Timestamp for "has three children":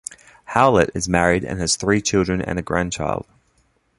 1.59-2.41